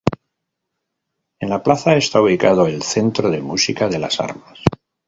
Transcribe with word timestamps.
En 1.39 1.47
la 1.51 1.61
plaza 1.61 1.93
está 1.95 2.19
ubicado 2.21 2.65
el 2.65 2.81
Centro 2.81 3.29
de 3.29 3.39
Música 3.43 3.87
de 3.87 3.99
Las 3.99 4.19
Armas. 4.19 4.57